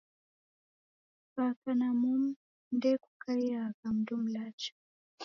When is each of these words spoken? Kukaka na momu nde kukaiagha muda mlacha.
Kukaka 1.19 1.69
na 1.81 1.89
momu 2.01 2.31
nde 2.73 2.91
kukaiagha 3.01 3.87
muda 3.95 4.15
mlacha. 4.23 4.73